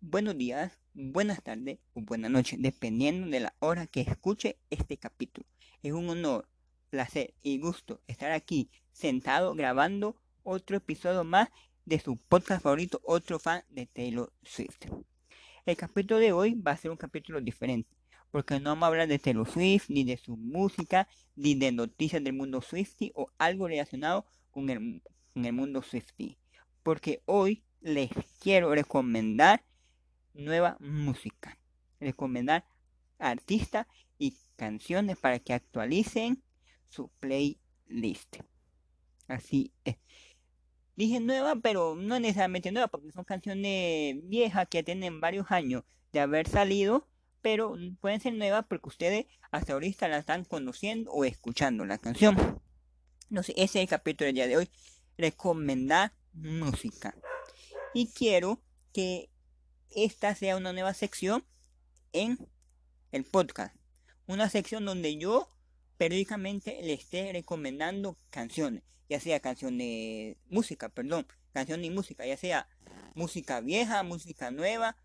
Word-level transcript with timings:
buenos 0.00 0.36
días, 0.36 0.78
buenas 0.94 1.42
tardes 1.42 1.78
o 1.94 2.00
buenas 2.00 2.30
noches, 2.30 2.60
dependiendo 2.60 3.28
de 3.28 3.40
la 3.40 3.54
hora 3.58 3.86
que 3.86 4.02
escuche 4.02 4.58
este 4.70 4.96
capítulo. 4.96 5.46
Es 5.82 5.92
un 5.92 6.08
honor, 6.08 6.48
placer 6.90 7.34
y 7.42 7.58
gusto 7.58 8.00
estar 8.06 8.32
aquí 8.32 8.70
sentado 8.92 9.54
grabando 9.54 10.16
otro 10.42 10.76
episodio 10.76 11.24
más 11.24 11.48
de 11.84 11.98
su 11.98 12.16
podcast 12.16 12.62
favorito, 12.62 13.00
otro 13.04 13.38
fan 13.38 13.64
de 13.70 13.86
Taylor 13.86 14.32
Swift. 14.42 14.86
El 15.64 15.76
capítulo 15.76 16.20
de 16.20 16.32
hoy 16.32 16.54
va 16.54 16.72
a 16.72 16.76
ser 16.76 16.90
un 16.90 16.96
capítulo 16.96 17.40
diferente, 17.40 17.90
porque 18.30 18.60
no 18.60 18.70
vamos 18.70 18.84
a 18.84 18.86
hablar 18.88 19.08
de 19.08 19.18
Taylor 19.18 19.48
Swift, 19.48 19.88
ni 19.88 20.04
de 20.04 20.16
su 20.16 20.36
música, 20.36 21.08
ni 21.34 21.54
de 21.54 21.72
noticias 21.72 22.22
del 22.22 22.34
mundo 22.34 22.60
Swifty 22.60 23.12
o 23.14 23.30
algo 23.38 23.66
relacionado 23.66 24.26
con 24.50 24.70
el, 24.70 25.02
mundo 25.52 25.82
Swifty. 25.82 26.38
Porque 26.82 27.22
hoy 27.24 27.64
les 27.80 28.10
quiero 28.40 28.74
recomendar 28.74 29.64
nueva 30.36 30.76
música. 30.80 31.58
Recomendar 32.00 32.64
artistas 33.18 33.86
y 34.18 34.36
canciones 34.56 35.18
para 35.18 35.38
que 35.38 35.52
actualicen 35.52 36.42
su 36.88 37.08
playlist. 37.20 38.36
Así 39.28 39.72
es. 39.84 39.96
Dije 40.96 41.20
nueva, 41.20 41.56
pero 41.56 41.94
no 41.94 42.18
necesariamente 42.18 42.72
nueva, 42.72 42.88
porque 42.88 43.12
son 43.12 43.24
canciones 43.24 44.16
viejas 44.28 44.66
que 44.68 44.82
tienen 44.82 45.20
varios 45.20 45.50
años 45.50 45.84
de 46.12 46.20
haber 46.20 46.48
salido, 46.48 47.06
pero 47.42 47.76
pueden 48.00 48.20
ser 48.20 48.32
nuevas 48.32 48.64
porque 48.66 48.88
ustedes 48.88 49.26
hasta 49.50 49.74
ahorita 49.74 50.08
la 50.08 50.18
están 50.18 50.44
conociendo 50.44 51.12
o 51.12 51.24
escuchando 51.24 51.84
la 51.84 51.98
canción. 51.98 52.36
Sé, 53.42 53.52
ese 53.56 53.62
es 53.62 53.76
el 53.76 53.88
capítulo 53.88 54.26
del 54.26 54.34
día 54.36 54.46
de 54.46 54.56
hoy. 54.56 54.70
Recomendar 55.18 56.12
música. 56.32 57.14
Y 57.92 58.08
quiero 58.08 58.62
que 58.92 59.28
esta 59.94 60.34
sea 60.34 60.56
una 60.56 60.72
nueva 60.72 60.94
sección 60.94 61.44
en 62.12 62.38
el 63.12 63.24
podcast. 63.24 63.74
Una 64.26 64.48
sección 64.48 64.84
donde 64.84 65.16
yo 65.16 65.48
periódicamente 65.96 66.78
le 66.82 66.92
esté 66.92 67.32
recomendando 67.32 68.18
canciones, 68.30 68.82
ya 69.08 69.20
sea 69.20 69.40
canciones, 69.40 70.36
música, 70.48 70.88
perdón, 70.88 71.26
canción 71.52 71.84
y 71.84 71.90
música, 71.90 72.26
ya 72.26 72.36
sea 72.36 72.68
música 73.14 73.60
vieja, 73.60 74.02
música 74.02 74.50
nueva, 74.50 74.96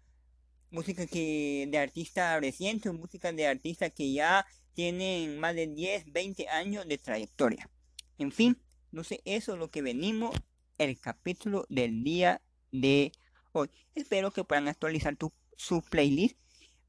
música 0.69 1.05
que 1.05 1.67
de 1.69 1.77
artista 1.77 2.39
reciente 2.39 2.89
o 2.89 2.93
música 2.93 3.31
de 3.31 3.47
artistas 3.47 3.93
que 3.93 4.11
ya 4.11 4.45
tienen 4.73 5.39
más 5.39 5.55
de 5.55 5.67
10, 5.67 6.11
20 6.11 6.47
años 6.49 6.88
de 6.88 6.97
trayectoria. 6.97 7.69
En 8.17 8.31
fin, 8.31 8.57
no 8.91 9.03
sé, 9.03 9.21
eso 9.25 9.53
es 9.53 9.59
lo 9.59 9.69
que 9.69 9.81
venimos 9.81 10.35
el 10.77 10.99
capítulo 10.99 11.66
del 11.69 12.03
día 12.03 12.41
de 12.71 13.11
hoy. 13.52 13.69
Espero 13.95 14.31
que 14.31 14.44
puedan 14.44 14.67
actualizar 14.67 15.16
tu, 15.16 15.31
su 15.55 15.81
playlist 15.81 16.38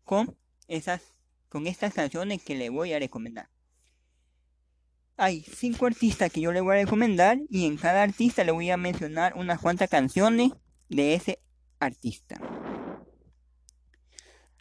con 0.04 0.36
esas 0.68 1.02
con 1.52 1.66
estas 1.66 1.92
canciones 1.92 2.42
que 2.42 2.54
le 2.54 2.70
voy 2.70 2.94
a 2.94 2.98
recomendar. 2.98 3.50
Hay 5.18 5.42
cinco 5.42 5.84
artistas 5.84 6.32
que 6.32 6.40
yo 6.40 6.50
le 6.50 6.62
voy 6.62 6.76
a 6.76 6.84
recomendar 6.84 7.38
y 7.50 7.66
en 7.66 7.76
cada 7.76 8.02
artista 8.02 8.42
le 8.42 8.52
voy 8.52 8.70
a 8.70 8.78
mencionar 8.78 9.34
unas 9.36 9.60
cuantas 9.60 9.90
canciones 9.90 10.52
de 10.88 11.12
ese 11.12 11.40
artista. 11.78 12.40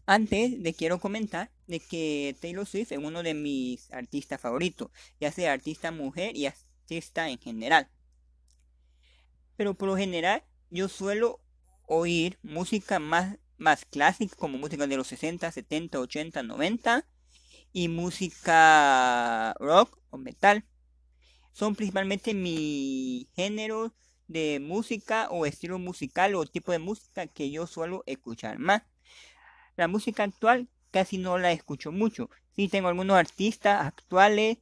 Antes 0.06 0.62
de 0.62 0.74
quiero 0.74 1.00
comentar 1.00 1.50
de 1.68 1.80
que 1.80 2.36
Taylor 2.42 2.66
Swift 2.66 2.92
es 2.92 2.98
uno 2.98 3.24
de 3.24 3.36
mis 3.36 3.90
artistas 3.94 4.42
favoritos, 4.42 4.92
ya 5.18 5.32
sea 5.32 5.54
artista 5.54 5.92
mujer 5.92 6.36
y 6.36 6.48
artista 6.48 7.30
en 7.30 7.40
general. 7.40 7.90
Pero 9.56 9.76
por 9.76 9.88
lo 9.88 9.96
general 9.96 10.44
yo 10.70 10.90
suelo 10.90 11.40
oír 11.94 12.40
música 12.42 13.00
más, 13.00 13.38
más 13.58 13.84
clásica, 13.84 14.34
como 14.38 14.58
música 14.58 14.88
de 14.88 14.96
los 14.96 15.08
60, 15.08 15.52
70, 15.52 16.00
80, 16.00 16.42
90, 16.42 17.06
y 17.74 17.90
música 17.90 19.54
rock 19.60 19.98
o 20.10 20.18
metal. 20.18 20.64
Son 21.52 21.76
principalmente 21.76 22.34
mi 22.34 23.28
género 23.36 23.94
de 24.30 24.62
música 24.62 25.28
o 25.32 25.46
estilo 25.46 25.80
musical 25.80 26.36
o 26.36 26.46
tipo 26.46 26.72
de 26.72 26.80
música 26.80 27.28
que 27.28 27.52
yo 27.52 27.68
suelo 27.68 28.04
escuchar 28.06 28.58
más. 28.58 28.84
La 29.76 29.90
música 29.90 30.24
actual 30.24 30.70
casi 30.92 31.18
no 31.18 31.38
la 31.38 31.52
escucho 31.52 31.92
mucho. 31.92 32.30
Sí 32.56 32.70
tengo 32.70 32.88
algunos 32.88 33.18
artistas 33.18 33.86
actuales, 33.86 34.60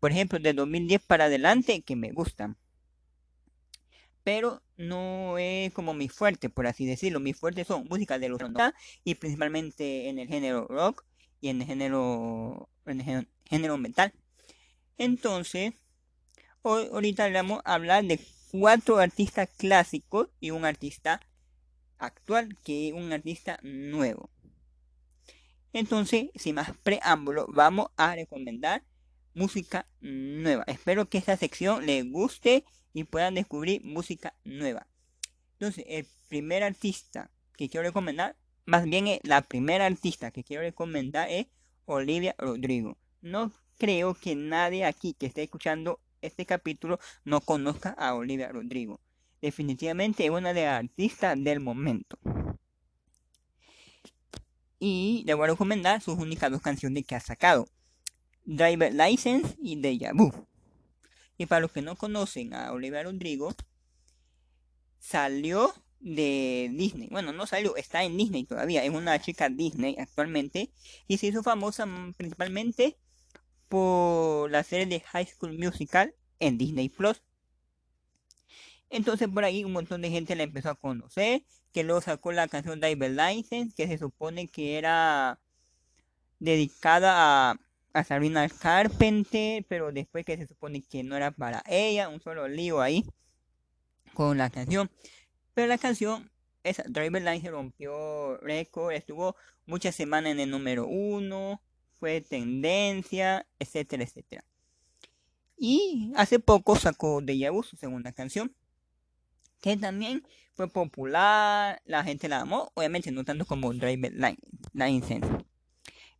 por 0.00 0.10
ejemplo, 0.12 0.38
de 0.38 0.52
2010 0.52 1.00
para 1.02 1.24
adelante, 1.24 1.80
que 1.80 1.96
me 1.96 2.12
gustan 2.12 2.58
pero 4.28 4.60
no 4.78 5.36
es 5.38 5.72
como 5.74 5.92
mi 5.92 6.08
fuerte, 6.08 6.48
por 6.48 6.66
así 6.66 6.86
decirlo. 6.86 7.20
Mi 7.20 7.34
fuerte 7.34 7.64
son 7.64 7.86
música 7.88 8.18
de 8.18 8.28
los 8.28 8.40
90 8.40 8.74
y 9.04 9.16
principalmente 9.16 10.08
en 10.08 10.18
el 10.18 10.28
género 10.28 10.66
rock 10.68 11.04
y 11.40 11.48
en 11.48 11.60
el 11.60 11.66
género, 11.66 12.70
en 12.86 13.00
el 13.00 13.28
género 13.44 13.76
metal. 13.76 14.14
Entonces, 14.96 15.74
hoy 16.62 16.88
ahorita 16.92 17.28
vamos 17.30 17.60
a 17.64 17.74
hablar 17.74 18.04
de 18.04 18.20
cuatro 18.50 18.98
artistas 18.98 19.48
clásicos 19.56 20.28
y 20.40 20.50
un 20.52 20.64
artista 20.64 21.20
actual, 21.98 22.56
que 22.64 22.88
es 22.88 22.94
un 22.94 23.12
artista 23.12 23.58
nuevo. 23.62 24.30
Entonces, 25.72 26.30
sin 26.36 26.54
más 26.54 26.72
preámbulo, 26.82 27.46
vamos 27.48 27.88
a 27.96 28.14
recomendar 28.14 28.84
música 29.34 29.86
nueva. 30.00 30.64
Espero 30.66 31.08
que 31.08 31.18
esta 31.18 31.36
sección 31.36 31.84
les 31.84 32.10
guste 32.10 32.64
y 32.98 33.04
puedan 33.04 33.34
descubrir 33.34 33.84
música 33.84 34.34
nueva. 34.44 34.86
Entonces, 35.52 35.84
el 35.88 36.06
primer 36.28 36.62
artista 36.62 37.30
que 37.56 37.68
quiero 37.68 37.86
recomendar, 37.86 38.36
más 38.66 38.84
bien 38.84 39.06
la 39.22 39.42
primera 39.42 39.86
artista 39.86 40.30
que 40.30 40.44
quiero 40.44 40.62
recomendar 40.62 41.28
es 41.30 41.46
Olivia 41.86 42.34
Rodrigo. 42.38 42.96
No 43.22 43.52
creo 43.78 44.14
que 44.14 44.34
nadie 44.34 44.84
aquí 44.84 45.14
que 45.14 45.26
esté 45.26 45.44
escuchando 45.44 46.00
este 46.22 46.44
capítulo 46.44 46.98
no 47.24 47.40
conozca 47.40 47.90
a 47.90 48.14
Olivia 48.14 48.50
Rodrigo. 48.50 49.00
Definitivamente 49.40 50.24
es 50.24 50.30
una 50.30 50.52
de 50.52 50.64
las 50.64 50.80
artistas 50.80 51.36
del 51.42 51.60
momento. 51.60 52.18
Y 54.80 55.22
le 55.26 55.34
voy 55.34 55.44
a 55.44 55.50
recomendar 55.52 56.00
sus 56.00 56.18
únicas 56.18 56.50
dos 56.50 56.62
canciones 56.62 57.06
que 57.06 57.14
ha 57.14 57.20
sacado. 57.20 57.68
Driver 58.44 58.92
License 58.92 59.56
y 59.62 59.80
Deja 59.80 60.12
Vu. 60.12 60.47
Y 61.38 61.46
para 61.46 61.60
los 61.60 61.72
que 61.72 61.82
no 61.82 61.96
conocen 61.96 62.52
a 62.52 62.72
Olivia 62.72 63.04
Rodrigo, 63.04 63.54
salió 64.98 65.72
de 66.00 66.70
Disney. 66.72 67.08
Bueno, 67.10 67.32
no 67.32 67.46
salió, 67.46 67.76
está 67.76 68.04
en 68.04 68.16
Disney 68.16 68.44
todavía. 68.44 68.84
Es 68.84 68.90
una 68.90 69.20
chica 69.20 69.48
Disney 69.48 69.96
actualmente. 69.98 70.72
Y 71.06 71.18
se 71.18 71.28
hizo 71.28 71.42
famosa 71.42 71.86
principalmente 72.16 72.98
por 73.68 74.50
la 74.50 74.64
serie 74.64 74.86
de 74.86 75.00
High 75.00 75.26
School 75.26 75.58
Musical 75.58 76.14
en 76.40 76.58
Disney 76.58 76.88
Plus. 76.88 77.22
Entonces 78.90 79.28
por 79.28 79.44
ahí 79.44 79.64
un 79.64 79.72
montón 79.72 80.02
de 80.02 80.10
gente 80.10 80.34
la 80.36 80.42
empezó 80.44 80.70
a 80.70 80.74
conocer. 80.74 81.44
Que 81.72 81.84
luego 81.84 82.00
sacó 82.00 82.32
la 82.32 82.48
canción 82.48 82.80
Diver 82.80 83.12
License. 83.12 83.74
Que 83.76 83.86
se 83.86 83.98
supone 83.98 84.48
que 84.48 84.78
era 84.78 85.38
dedicada 86.40 87.50
a 87.50 87.60
a 87.92 88.04
Sabrina 88.04 88.48
Carpenter, 88.48 89.64
pero 89.68 89.92
después 89.92 90.24
que 90.24 90.36
se 90.36 90.46
supone 90.46 90.82
que 90.82 91.02
no 91.02 91.16
era 91.16 91.30
para 91.30 91.62
ella, 91.66 92.08
un 92.08 92.20
solo 92.20 92.48
lío 92.48 92.80
ahí 92.80 93.04
con 94.14 94.38
la 94.38 94.50
canción. 94.50 94.90
Pero 95.54 95.68
la 95.68 95.78
canción, 95.78 96.30
esa 96.62 96.84
Driver 96.88 97.22
Line 97.22 97.40
se 97.40 97.50
rompió 97.50 98.36
récord, 98.38 98.92
estuvo 98.92 99.36
muchas 99.66 99.94
semanas 99.94 100.32
en 100.32 100.40
el 100.40 100.50
número 100.50 100.86
uno, 100.86 101.62
fue 101.98 102.20
tendencia, 102.20 103.46
etcétera, 103.58 104.04
etcétera. 104.04 104.44
Y 105.56 106.12
hace 106.16 106.38
poco 106.38 106.76
sacó 106.76 107.20
de 107.20 107.50
Vu, 107.50 107.62
su 107.62 107.76
segunda 107.76 108.12
canción, 108.12 108.54
que 109.60 109.76
también 109.76 110.24
fue 110.54 110.68
popular, 110.68 111.82
la 111.84 112.04
gente 112.04 112.28
la 112.28 112.40
amó, 112.40 112.70
obviamente 112.74 113.10
no 113.10 113.24
tanto 113.24 113.44
como 113.44 113.72
Driver 113.74 114.12
Line. 114.12 114.38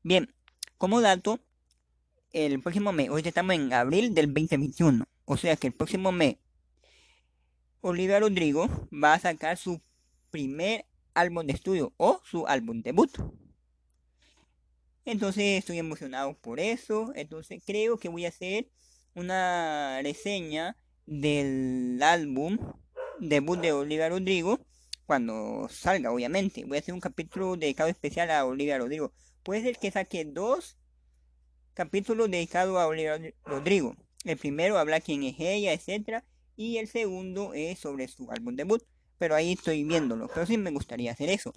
Bien, 0.02 0.34
como 0.76 1.00
dato, 1.00 1.40
el 2.32 2.60
próximo 2.60 2.92
mes, 2.92 3.10
hoy 3.10 3.22
estamos 3.24 3.54
en 3.54 3.72
abril 3.72 4.14
del 4.14 4.26
2021, 4.26 5.06
o 5.24 5.36
sea 5.36 5.56
que 5.56 5.68
el 5.68 5.72
próximo 5.72 6.12
mes 6.12 6.36
Olivia 7.80 8.18
Rodrigo 8.18 8.68
va 8.92 9.14
a 9.14 9.20
sacar 9.20 9.56
su 9.56 9.80
primer 10.30 10.84
álbum 11.14 11.46
de 11.46 11.52
estudio 11.52 11.92
o 11.96 12.20
su 12.24 12.46
álbum 12.46 12.82
debut. 12.82 13.10
Entonces 15.04 15.58
estoy 15.58 15.78
emocionado 15.78 16.34
por 16.34 16.60
eso. 16.60 17.12
Entonces 17.14 17.62
creo 17.64 17.98
que 17.98 18.08
voy 18.08 18.26
a 18.26 18.28
hacer 18.28 18.68
una 19.14 20.00
reseña 20.02 20.76
del 21.06 22.00
álbum 22.02 22.58
debut 23.20 23.58
de 23.60 23.72
Olivia 23.72 24.08
Rodrigo 24.08 24.60
cuando 25.06 25.68
salga, 25.70 26.12
obviamente. 26.12 26.64
Voy 26.66 26.76
a 26.76 26.80
hacer 26.80 26.94
un 26.94 27.00
capítulo 27.00 27.56
dedicado 27.56 27.88
especial 27.88 28.30
a 28.30 28.44
Olivia 28.44 28.78
Rodrigo. 28.78 29.12
Puede 29.42 29.62
ser 29.62 29.78
que 29.78 29.90
saque 29.90 30.24
dos 30.24 30.76
capítulo 31.78 32.26
dedicado 32.26 32.80
a 32.80 32.88
Olivia 32.88 33.20
Rodrigo. 33.44 33.94
El 34.24 34.36
primero 34.36 34.78
habla 34.78 35.00
quién 35.00 35.22
es 35.22 35.36
ella, 35.38 35.72
etc. 35.72 36.24
Y 36.56 36.78
el 36.78 36.88
segundo 36.88 37.54
es 37.54 37.78
sobre 37.78 38.08
su 38.08 38.28
álbum 38.32 38.56
debut. 38.56 38.82
Pero 39.16 39.36
ahí 39.36 39.52
estoy 39.52 39.84
viéndolo. 39.84 40.26
Pero 40.26 40.44
sí 40.44 40.58
me 40.58 40.72
gustaría 40.72 41.12
hacer 41.12 41.28
eso. 41.28 41.52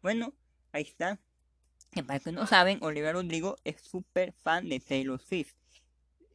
Bueno, 0.00 0.32
ahí 0.70 0.82
está. 0.82 1.18
Que 1.90 2.04
para 2.04 2.20
que 2.20 2.30
no 2.30 2.46
saben, 2.46 2.78
Olivia 2.82 3.12
Rodrigo 3.12 3.56
es 3.64 3.80
súper 3.80 4.32
fan 4.32 4.68
de 4.68 4.78
Taylor 4.78 5.20
Swift. 5.20 5.54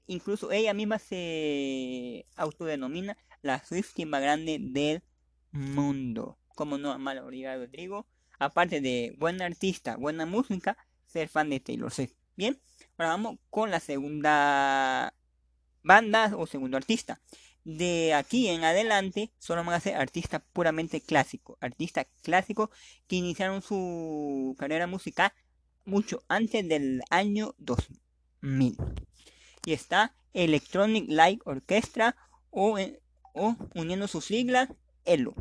Incluso 0.08 0.52
ella 0.52 0.74
misma 0.74 1.00
se 1.00 2.26
autodenomina 2.36 3.16
la 3.42 3.64
Swiftie 3.64 4.06
más 4.06 4.22
grande 4.22 4.58
del 4.60 5.02
mundo. 5.52 6.38
Como 6.56 6.78
no 6.78 6.92
amar 6.92 7.18
a 7.18 7.24
Olivia 7.24 7.56
Rodrigo. 7.56 8.06
Aparte 8.38 8.82
de 8.82 9.16
buena 9.18 9.46
artista, 9.46 9.96
buena 9.96 10.26
música, 10.26 10.76
ser 11.06 11.30
fan 11.30 11.50
de 11.50 11.62
Taylor 11.62 11.90
Swift. 11.90 12.16
Bien, 12.36 12.60
ahora 13.00 13.12
vamos 13.12 13.40
con 13.50 13.72
la 13.72 13.80
segunda 13.80 15.14
banda 15.84 16.34
o 16.38 16.46
segundo 16.46 16.76
artista. 16.76 17.22
De 17.64 18.14
aquí 18.14 18.48
en 18.48 18.64
adelante 18.64 19.32
solo 19.40 19.64
van 19.64 19.76
a 19.76 19.80
ser 19.80 19.96
artistas 19.96 20.42
puramente 20.54 21.00
clásicos, 21.00 21.58
artistas 21.62 22.08
clásicos 22.24 22.70
que 23.08 23.16
iniciaron 23.16 23.62
su 23.62 24.56
carrera 24.60 24.86
musical 24.86 25.32
mucho 25.86 26.24
antes 26.28 26.68
del 26.68 27.02
año 27.10 27.56
2000. 27.58 28.78
Y 29.66 29.74
está 29.74 30.14
Electronic 30.34 31.06
Light 31.08 31.42
Orchestra 31.46 32.18
o, 32.50 32.78
o 33.34 33.56
uniendo 33.76 34.08
sus 34.08 34.26
siglas 34.26 34.70
ELO. 35.06 35.36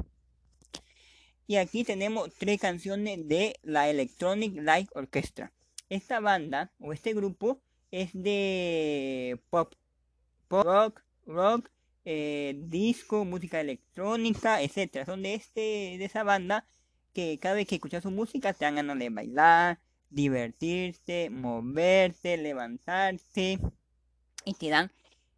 Y 1.49 1.57
aquí 1.57 1.83
tenemos 1.83 2.31
tres 2.39 2.61
canciones 2.61 3.27
de 3.27 3.59
la 3.63 3.89
Electronic 3.89 4.55
Light 4.57 4.91
Orchestra. 4.95 5.53
Esta 5.89 6.21
banda 6.21 6.73
o 6.79 6.93
este 6.93 7.15
grupo 7.15 7.61
es 7.91 8.11
de 8.13 9.41
pop, 9.51 9.75
pop 10.49 10.65
rock, 10.65 11.03
rock, 11.27 11.71
eh, 12.05 12.55
disco, 12.67 13.25
música 13.25 13.61
electrónica, 13.61 14.63
etcétera. 14.63 15.07
Son 15.07 15.23
de 15.23 15.35
este, 15.35 15.61
de 15.61 16.05
esa 16.05 16.23
banda 16.23 16.67
que 17.13 17.39
cada 17.39 17.55
vez 17.55 17.67
que 17.67 17.77
escuchas 17.77 18.03
su 18.03 18.11
música 18.11 18.53
te 18.53 18.65
dan 18.65 18.77
ganas 18.77 18.99
de 18.99 19.11
bailar, 19.11 19.81
divertirte, 20.11 21.31
moverte, 21.31 22.37
levantarte 22.37 23.59
y 24.45 24.55
te 24.55 24.69
dan 24.69 24.91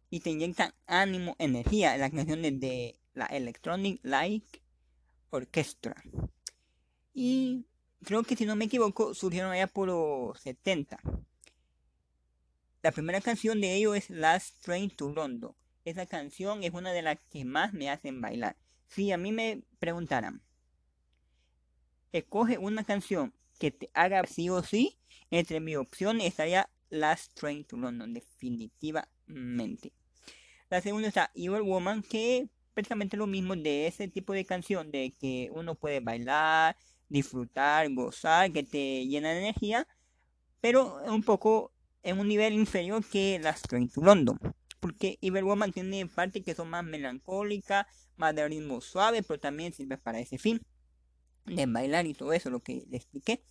y 0.09 0.19
te 0.19 0.29
inyectan 0.29 0.73
ánimo, 0.87 1.35
energía. 1.39 1.97
Las 1.97 2.11
canciones 2.11 2.59
de 2.59 2.97
la 3.13 3.25
Electronic 3.25 3.99
Light 4.03 4.45
Orchestra. 5.29 5.95
Y 7.13 7.65
creo 8.03 8.23
que 8.23 8.35
si 8.35 8.45
no 8.45 8.55
me 8.55 8.65
equivoco, 8.65 9.13
surgieron 9.13 9.51
allá 9.51 9.67
por 9.67 9.87
los 9.87 10.39
70. 10.39 10.99
La 12.81 12.91
primera 12.91 13.21
canción 13.21 13.61
de 13.61 13.75
ellos 13.75 13.95
es 13.95 14.09
Last 14.09 14.61
Train 14.63 14.89
to 14.89 15.13
London. 15.13 15.53
Esa 15.85 16.05
canción 16.05 16.63
es 16.63 16.73
una 16.73 16.91
de 16.91 17.01
las 17.01 17.19
que 17.31 17.45
más 17.45 17.73
me 17.73 17.89
hacen 17.89 18.21
bailar. 18.21 18.55
Si 18.87 19.11
a 19.11 19.17
mí 19.17 19.31
me 19.31 19.63
preguntaran, 19.79 20.41
escoge 22.11 22.57
una 22.57 22.83
canción 22.83 23.33
que 23.59 23.71
te 23.71 23.89
haga 23.93 24.25
sí 24.25 24.49
o 24.49 24.63
sí, 24.63 24.97
entre 25.29 25.59
mi 25.59 25.75
opción 25.75 26.19
estaría 26.21 26.69
Last 26.89 27.33
Train 27.35 27.63
to 27.65 27.77
London, 27.77 28.13
definitivamente. 28.13 29.93
La 30.69 30.81
segunda 30.81 31.07
está 31.07 31.31
Evil 31.35 31.61
Woman, 31.61 32.01
que 32.01 32.49
prácticamente 32.73 33.17
lo 33.17 33.27
mismo 33.27 33.55
de 33.55 33.87
ese 33.87 34.07
tipo 34.07 34.33
de 34.33 34.45
canción, 34.45 34.91
de 34.91 35.13
que 35.19 35.49
uno 35.53 35.75
puede 35.75 35.99
bailar, 35.99 36.75
disfrutar, 37.11 37.93
gozar, 37.93 38.51
que 38.51 38.63
te 38.63 39.05
llena 39.05 39.31
de 39.31 39.39
energía, 39.39 39.87
pero 40.61 41.03
un 41.05 41.23
poco 41.23 41.71
en 42.03 42.19
un 42.19 42.27
nivel 42.27 42.53
inferior 42.53 43.03
que 43.05 43.39
Last 43.39 43.67
Train 43.67 43.89
to 43.89 44.01
London. 44.01 44.39
Porque 44.79 45.19
Evil 45.21 45.43
Woman 45.43 45.71
tiene 45.71 46.07
partes 46.07 46.43
que 46.43 46.55
son 46.55 46.69
más 46.69 46.83
melancólicas, 46.83 47.85
más 48.17 48.33
de 48.33 48.47
ritmo 48.47 48.81
suave, 48.81 49.21
pero 49.21 49.39
también 49.39 49.73
sirve 49.73 49.97
para 49.97 50.19
ese 50.19 50.37
fin 50.37 50.59
de 51.45 51.65
bailar 51.65 52.07
y 52.07 52.13
todo 52.13 52.33
eso, 52.33 52.49
lo 52.49 52.61
que 52.61 52.85
le 52.89 52.97
expliqué. 52.97 53.43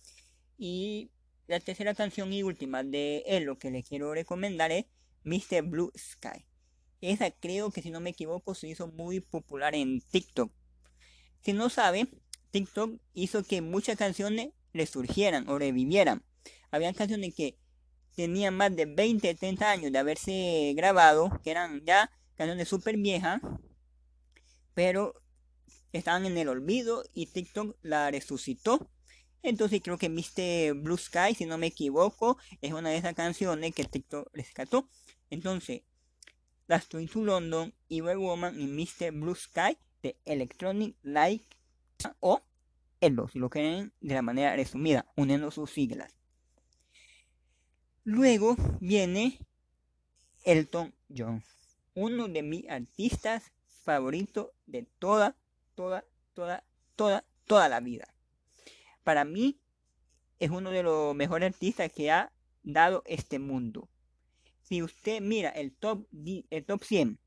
Y 0.57 1.11
la 1.47 1.59
tercera 1.59 1.93
canción 1.93 2.33
y 2.33 2.43
última 2.43 2.83
de 2.83 3.23
él, 3.25 3.43
lo 3.43 3.57
que 3.57 3.71
le 3.71 3.83
quiero 3.83 4.13
recomendar 4.13 4.71
es 4.71 4.85
Mr. 5.23 5.61
Blue 5.63 5.91
Sky. 5.97 6.45
Esa 6.99 7.31
creo 7.31 7.71
que 7.71 7.81
si 7.81 7.91
no 7.91 7.99
me 7.99 8.11
equivoco 8.11 8.53
se 8.53 8.67
hizo 8.67 8.87
muy 8.87 9.21
popular 9.21 9.73
en 9.75 10.01
TikTok. 10.01 10.51
Si 11.41 11.53
no 11.53 11.69
sabe, 11.69 12.07
TikTok 12.51 12.99
hizo 13.13 13.43
que 13.43 13.61
muchas 13.61 13.97
canciones 13.97 14.49
le 14.73 14.85
surgieran 14.85 15.49
o 15.49 15.57
revivieran. 15.57 16.23
Habían 16.69 16.93
canciones 16.93 17.33
que 17.35 17.57
tenían 18.15 18.55
más 18.55 18.75
de 18.75 18.85
20, 18.85 19.33
30 19.35 19.71
años 19.71 19.91
de 19.91 19.97
haberse 19.97 20.73
grabado, 20.75 21.39
que 21.43 21.51
eran 21.51 21.83
ya 21.85 22.11
canciones 22.35 22.67
súper 22.67 22.97
viejas, 22.97 23.41
pero 24.73 25.21
estaban 25.93 26.25
en 26.25 26.37
el 26.37 26.47
olvido 26.47 27.03
y 27.13 27.27
TikTok 27.27 27.75
la 27.81 28.11
resucitó. 28.11 28.89
Entonces 29.43 29.81
creo 29.83 29.97
que 29.97 30.09
Mr. 30.09 30.75
Blue 30.75 30.97
Sky, 30.97 31.33
si 31.35 31.45
no 31.45 31.57
me 31.57 31.67
equivoco, 31.67 32.37
es 32.61 32.73
una 32.73 32.89
de 32.89 32.97
esas 32.97 33.15
canciones 33.15 33.73
que 33.73 33.85
TikTok 33.85 34.29
rescató. 34.33 34.87
Entonces, 35.29 35.81
Las 36.67 36.87
Twin 36.87 37.07
to 37.07 37.23
London, 37.23 37.73
Evil 37.89 38.17
Woman 38.17 38.59
y 38.59 38.67
Mr. 38.67 39.11
Blue 39.11 39.35
Sky 39.35 39.77
de 40.03 40.15
Electronic 40.25 40.95
Light 41.01 41.43
o 42.19 42.41
ELO, 42.99 43.27
si 43.29 43.39
lo 43.39 43.49
quieren 43.49 43.93
de 43.99 44.13
la 44.13 44.21
manera 44.21 44.55
resumida, 44.55 45.05
uniendo 45.15 45.51
sus 45.51 45.71
siglas. 45.71 46.15
Luego 48.03 48.55
viene 48.79 49.39
Elton 50.43 50.93
John, 51.15 51.43
uno 51.93 52.27
de 52.27 52.43
mis 52.43 52.69
artistas 52.69 53.51
favoritos 53.83 54.49
de 54.65 54.83
toda 54.99 55.35
toda, 55.75 56.05
toda, 56.33 56.63
toda, 56.95 57.25
toda 57.45 57.69
la 57.69 57.79
vida. 57.79 58.13
Para 59.03 59.25
mí 59.25 59.59
es 60.39 60.51
uno 60.51 60.71
de 60.71 60.83
los 60.83 61.15
mejores 61.15 61.53
artistas 61.53 61.91
que 61.91 62.11
ha 62.11 62.31
dado 62.63 63.03
este 63.05 63.39
mundo. 63.39 63.89
Si 64.61 64.83
usted 64.83 65.21
mira 65.21 65.49
el 65.49 65.73
top, 65.73 66.05
el 66.13 66.65
top 66.65 66.83
100 66.83 67.19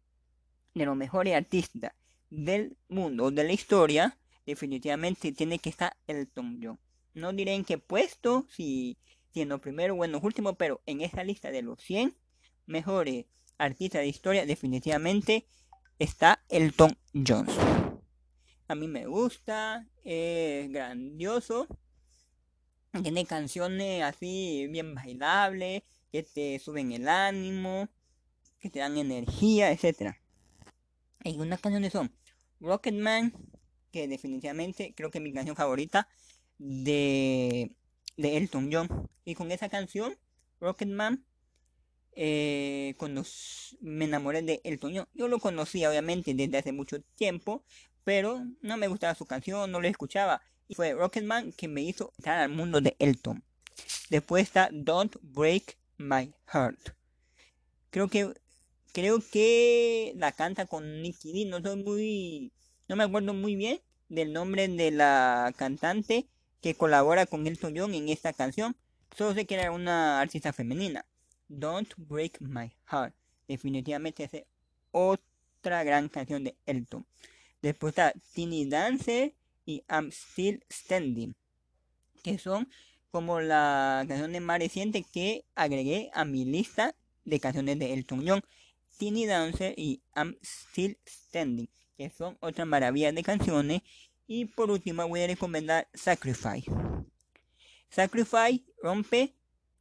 de 0.74 0.84
los 0.84 0.96
mejores 0.96 1.34
artistas 1.34 1.92
del 2.30 2.76
mundo, 2.88 3.30
de 3.30 3.44
la 3.44 3.52
historia, 3.52 4.18
definitivamente 4.46 5.32
tiene 5.32 5.58
que 5.58 5.70
estar 5.70 5.96
Elton 6.06 6.60
John. 6.62 6.78
No 7.14 7.32
diré 7.32 7.54
en 7.54 7.64
qué 7.64 7.78
puesto, 7.78 8.46
si 8.50 8.98
siendo 9.32 9.60
primero 9.60 9.94
o 9.94 10.04
en 10.04 10.12
los 10.12 10.22
últimos, 10.22 10.56
pero 10.56 10.80
en 10.86 11.00
esa 11.00 11.24
lista 11.24 11.50
de 11.50 11.62
los 11.62 11.80
100 11.80 12.16
mejores 12.66 13.26
artistas 13.58 14.02
de 14.02 14.08
historia, 14.08 14.46
definitivamente 14.46 15.46
está 15.98 16.44
Elton 16.48 16.96
John. 17.26 17.46
A 18.68 18.74
mí 18.74 18.88
me 18.88 19.06
gusta, 19.06 19.86
es 20.04 20.70
grandioso. 20.70 21.66
Tiene 23.02 23.26
canciones 23.26 24.02
así 24.02 24.68
bien 24.70 24.94
bailables, 24.94 25.82
que 26.12 26.22
te 26.22 26.58
suben 26.60 26.92
el 26.92 27.08
ánimo, 27.08 27.88
que 28.60 28.70
te 28.70 28.78
dan 28.78 28.96
energía, 28.96 29.72
etc. 29.72 30.14
Y 31.24 31.38
unas 31.38 31.60
canciones 31.60 31.92
son 31.92 32.12
Rocketman, 32.60 33.34
que 33.94 34.08
definitivamente 34.08 34.92
creo 34.96 35.12
que 35.12 35.18
es 35.18 35.24
mi 35.24 35.32
canción 35.32 35.54
favorita 35.54 36.08
de, 36.58 37.70
de 38.16 38.36
Elton 38.36 38.68
John. 38.72 38.88
Y 39.24 39.36
con 39.36 39.52
esa 39.52 39.68
canción, 39.68 40.16
Rocketman, 40.60 41.24
eh, 42.16 42.94
cuando 42.98 43.24
me 43.80 44.06
enamoré 44.06 44.42
de 44.42 44.60
Elton 44.64 44.96
John, 44.96 45.08
yo 45.14 45.28
lo 45.28 45.38
conocía 45.38 45.90
obviamente 45.90 46.34
desde 46.34 46.58
hace 46.58 46.72
mucho 46.72 47.00
tiempo, 47.14 47.62
pero 48.02 48.44
no 48.62 48.76
me 48.76 48.88
gustaba 48.88 49.14
su 49.14 49.26
canción, 49.26 49.70
no 49.70 49.80
lo 49.80 49.86
escuchaba. 49.86 50.42
Y 50.66 50.74
fue 50.74 50.92
Rocketman 50.92 51.52
que 51.52 51.68
me 51.68 51.82
hizo 51.82 52.12
entrar 52.18 52.40
al 52.40 52.50
mundo 52.50 52.80
de 52.80 52.96
Elton. 52.98 53.44
Después 54.10 54.42
está 54.42 54.70
Don't 54.72 55.14
Break 55.22 55.78
My 55.98 56.34
Heart. 56.52 56.96
Creo 57.90 58.08
que 58.08 58.34
creo 58.92 59.20
que 59.20 60.14
la 60.16 60.32
canta 60.32 60.66
con 60.66 61.00
Nicky 61.00 61.32
D. 61.32 61.44
No 61.48 61.62
soy 61.62 61.80
muy 61.80 62.52
no 62.88 62.96
me 62.96 63.04
acuerdo 63.04 63.34
muy 63.34 63.56
bien 63.56 63.80
del 64.08 64.32
nombre 64.32 64.68
de 64.68 64.90
la 64.90 65.52
cantante 65.56 66.26
que 66.60 66.74
colabora 66.74 67.26
con 67.26 67.46
Elton 67.46 67.74
John 67.76 67.94
en 67.94 68.08
esta 68.08 68.32
canción. 68.32 68.76
Solo 69.16 69.34
sé 69.34 69.46
que 69.46 69.54
era 69.54 69.70
una 69.70 70.20
artista 70.20 70.52
femenina. 70.52 71.04
Don't 71.48 71.92
Break 71.96 72.40
My 72.40 72.72
Heart. 72.90 73.14
Definitivamente 73.46 74.24
es 74.24 74.44
otra 74.90 75.84
gran 75.84 76.08
canción 76.08 76.44
de 76.44 76.56
Elton. 76.66 77.06
Después 77.62 77.92
está 77.92 78.12
Teeny 78.34 78.66
Dancer 78.66 79.34
y 79.64 79.82
I'm 79.88 80.10
Still 80.10 80.62
Standing, 80.70 81.34
que 82.22 82.38
son 82.38 82.68
como 83.10 83.40
la 83.40 84.04
canción 84.08 84.42
más 84.42 84.58
reciente 84.58 85.04
que 85.04 85.44
agregué 85.54 86.10
a 86.12 86.24
mi 86.24 86.44
lista 86.44 86.94
de 87.24 87.40
canciones 87.40 87.78
de 87.78 87.94
Elton 87.94 88.24
John. 88.26 88.42
Teeny 88.98 89.26
Dancer 89.26 89.74
y 89.76 90.02
I'm 90.14 90.36
Still 90.42 90.98
Standing, 91.06 91.68
que 91.96 92.10
son 92.10 92.36
otras 92.40 92.66
maravillas 92.66 93.14
de 93.14 93.22
canciones. 93.22 93.82
Y 94.26 94.46
por 94.46 94.70
último 94.70 95.06
voy 95.06 95.22
a 95.22 95.26
recomendar 95.26 95.88
Sacrifice. 95.92 96.70
Sacrifice 97.90 98.64
rompe 98.82 99.34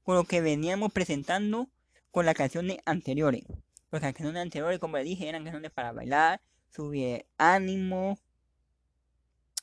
con 0.03 0.15
lo 0.15 0.25
que 0.25 0.41
veníamos 0.41 0.91
presentando 0.91 1.69
con 2.11 2.25
las 2.25 2.35
canciones 2.35 2.77
anteriores. 2.85 3.43
Las 3.91 4.01
canciones 4.01 4.41
anteriores, 4.41 4.79
como 4.79 4.97
le 4.97 5.03
dije, 5.03 5.29
eran 5.29 5.43
canciones 5.43 5.71
para 5.71 5.91
bailar, 5.91 6.41
subir 6.69 7.25
ánimo 7.37 8.19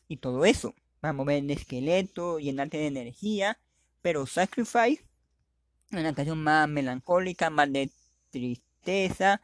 y 0.09 0.17
todo 0.17 0.45
eso. 0.45 0.75
para 1.01 1.15
mover 1.15 1.39
el 1.39 1.51
esqueleto, 1.51 2.39
llenarte 2.39 2.77
de 2.77 2.87
energía, 2.89 3.59
pero 4.03 4.27
Sacrifice, 4.27 5.03
una 5.93 6.15
canción 6.15 6.43
más 6.43 6.69
melancólica, 6.69 7.49
más 7.49 7.73
de 7.73 7.91
tristeza. 8.31 9.41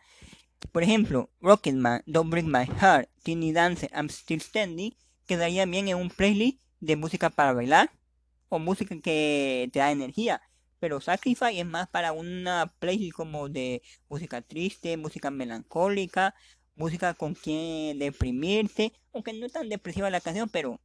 Por 0.73 0.82
ejemplo, 0.82 1.30
Rocketman, 1.40 2.02
Don't 2.06 2.30
Break 2.30 2.46
My 2.46 2.66
Heart, 2.66 3.08
Teeny 3.23 3.52
Dance, 3.52 3.88
I'm 3.94 4.08
Still 4.08 4.40
Standing, 4.40 4.94
quedaría 5.26 5.66
bien 5.66 5.88
en 5.88 5.96
un 5.96 6.11
playlist 6.11 6.58
de 6.80 6.96
música 6.96 7.30
para 7.30 7.52
bailar 7.52 7.90
o 8.49 8.58
música 8.58 8.99
que 9.00 9.68
te 9.73 9.78
da 9.78 9.90
energía. 9.90 10.42
Pero 10.78 11.00
Sacrifice 11.00 11.58
es 11.58 11.66
más 11.66 11.88
para 11.88 12.12
una 12.12 12.73
playlist 12.78 13.14
como 13.14 13.49
de 13.49 13.82
música 14.08 14.42
triste, 14.42 14.96
música 14.96 15.30
melancólica, 15.30 16.35
música 16.75 17.14
con 17.14 17.35
quien 17.35 17.99
deprimirse, 17.99 18.92
aunque 19.12 19.32
no 19.32 19.46
es 19.46 19.52
tan 19.52 19.68
depresiva 19.68 20.11
la 20.11 20.20
canción, 20.20 20.49
pero 20.49 20.80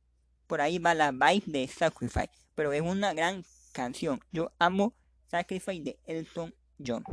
por 0.48 0.62
ahí 0.62 0.80
va 0.80 0.94
la 0.94 1.12
vibe 1.12 1.44
de 1.46 1.68
Sacrifice. 1.68 2.30
Pero 2.56 2.74
es 2.74 2.82
una 2.82 3.14
gran 3.14 3.44
canción. 3.74 4.22
Yo 4.32 4.52
amo 4.60 4.94
Sacrifice 5.28 5.82
de 5.82 6.00
Elton 6.06 6.54
John. 6.86 7.04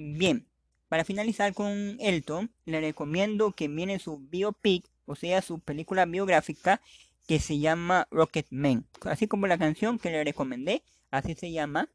Bien, 0.00 0.46
para 0.88 1.04
finalizar 1.04 1.52
con 1.54 1.96
Elton, 1.98 2.52
le 2.66 2.80
recomiendo 2.80 3.50
que 3.50 3.66
viene 3.66 3.98
su 3.98 4.18
biopic, 4.18 4.88
o 5.06 5.16
sea, 5.16 5.42
su 5.42 5.58
película 5.58 6.04
biográfica 6.04 6.80
que 7.26 7.40
se 7.40 7.58
llama 7.58 8.06
Rocket 8.12 8.46
Man. 8.50 8.86
Así 9.00 9.26
como 9.26 9.48
la 9.48 9.58
canción 9.58 9.98
que 9.98 10.12
le 10.12 10.22
recomendé, 10.22 10.84
así 11.10 11.34
se 11.34 11.50
llama 11.50 11.88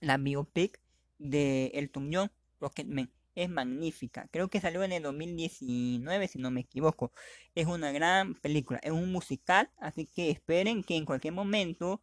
la 0.00 0.18
biopic 0.18 0.78
de 1.16 1.68
Elton 1.72 2.10
John, 2.12 2.30
Rocket 2.60 2.86
Man. 2.88 3.10
Es 3.34 3.48
magnífica. 3.48 4.28
Creo 4.30 4.48
que 4.48 4.60
salió 4.60 4.84
en 4.84 4.92
el 4.92 5.02
2019, 5.02 6.28
si 6.28 6.38
no 6.38 6.50
me 6.50 6.60
equivoco. 6.60 7.10
Es 7.54 7.66
una 7.68 7.90
gran 7.90 8.34
película. 8.34 8.80
Es 8.82 8.92
un 8.92 9.10
musical, 9.10 9.70
así 9.78 10.04
que 10.04 10.28
esperen 10.28 10.84
que 10.84 10.96
en 10.96 11.06
cualquier 11.06 11.32
momento, 11.32 12.02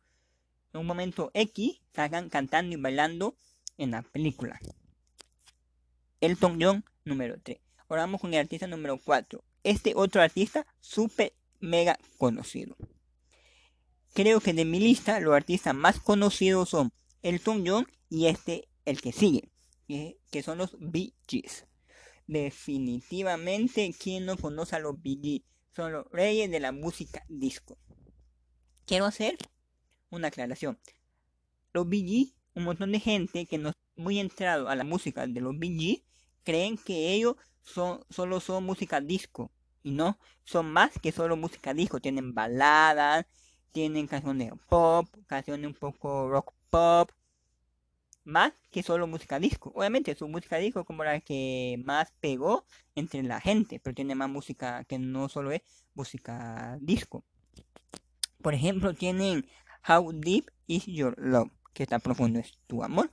en 0.73 0.79
un 0.79 0.87
momento 0.87 1.29
X, 1.35 1.79
salgan 1.93 2.29
cantando 2.29 2.75
y 2.75 2.81
bailando 2.81 3.37
en 3.77 3.91
la 3.91 4.01
película. 4.01 4.59
Elton 6.21 6.57
John, 6.61 6.85
número 7.03 7.39
3. 7.41 7.59
Ahora 7.87 8.03
vamos 8.03 8.21
con 8.21 8.33
el 8.33 8.39
artista 8.39 8.67
número 8.67 8.97
4. 8.97 9.43
Este 9.63 9.93
otro 9.95 10.21
artista, 10.21 10.65
súper 10.79 11.33
mega 11.59 11.97
conocido. 12.17 12.75
Creo 14.13 14.39
que 14.39 14.53
de 14.53 14.65
mi 14.65 14.79
lista 14.79 15.19
los 15.19 15.35
artistas 15.35 15.75
más 15.75 15.99
conocidos 15.99 16.69
son 16.69 16.91
Elton 17.21 17.63
John 17.67 17.87
y 18.09 18.27
este, 18.27 18.69
el 18.85 19.01
que 19.01 19.11
sigue, 19.11 19.49
que, 19.87 20.43
son 20.43 20.57
los 20.57 20.77
Bee 20.79 21.13
Gees. 21.27 21.65
Definitivamente, 22.27 23.93
quien 23.99 24.25
no 24.25 24.37
conoce 24.37 24.75
a 24.75 24.79
los 24.79 25.01
Bee 25.01 25.19
Gees? 25.21 25.41
Son 25.75 25.91
los 25.91 26.05
reyes 26.11 26.49
de 26.49 26.59
la 26.59 26.71
música 26.71 27.25
disco. 27.27 27.77
Quiero 28.85 29.05
hacer 29.05 29.37
una 30.09 30.29
aclaración. 30.29 30.79
Los 31.73 31.89
Bee 31.89 32.07
Gees, 32.07 32.35
un 32.53 32.63
montón 32.63 32.93
de 32.93 32.99
gente 32.99 33.45
que 33.45 33.57
no 33.57 33.69
es 33.69 33.75
muy 33.95 34.19
entrado 34.19 34.69
a 34.69 34.75
la 34.75 34.83
música 34.83 35.27
de 35.27 35.41
los 35.41 35.55
Gees, 35.59 36.03
creen 36.43 36.77
que 36.77 37.13
ellos 37.13 37.35
son, 37.63 38.01
solo 38.09 38.39
son 38.39 38.63
música 38.63 39.01
disco. 39.01 39.51
Y 39.83 39.91
no, 39.91 40.17
son 40.43 40.71
más 40.71 40.91
que 41.01 41.11
solo 41.11 41.37
música 41.37 41.73
disco. 41.73 41.99
Tienen 41.99 42.33
baladas, 42.33 43.25
tienen 43.71 44.07
canciones 44.07 44.51
pop, 44.69 45.07
canciones 45.27 45.67
un 45.67 45.73
poco 45.73 46.29
rock 46.29 46.53
pop. 46.69 47.11
Más 48.23 48.53
que 48.71 48.81
solo 48.81 49.05
música 49.05 49.39
disco. 49.39 49.71
Obviamente 49.75 50.15
su 50.15 50.27
música 50.27 50.57
disco 50.57 50.83
como 50.83 51.03
la 51.03 51.19
que 51.21 51.79
más 51.85 52.11
pegó 52.19 52.65
entre 52.95 53.21
la 53.21 53.39
gente. 53.39 53.79
Pero 53.79 53.93
tiene 53.93 54.15
más 54.15 54.29
música 54.29 54.83
que 54.85 54.97
no 54.97 55.29
solo 55.29 55.51
es 55.51 55.61
música 55.93 56.77
disco. 56.81 57.23
Por 58.41 58.53
ejemplo, 58.53 58.93
tienen 58.93 59.47
How 59.87 60.11
Deep 60.11 60.51
Is 60.67 60.85
Your 60.87 61.15
Love. 61.19 61.51
Que 61.73 61.85
tan 61.85 62.01
profundo 62.01 62.39
es 62.39 62.57
tu 62.67 62.83
amor. 62.83 63.11